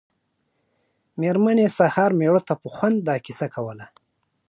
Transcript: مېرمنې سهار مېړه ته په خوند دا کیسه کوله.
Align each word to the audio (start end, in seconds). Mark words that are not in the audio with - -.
مېرمنې 1.19 1.67
سهار 1.77 2.11
مېړه 2.19 2.41
ته 2.47 2.53
په 2.61 2.67
خوند 2.75 2.97
دا 3.07 3.15
کیسه 3.25 3.47
کوله. 3.55 3.85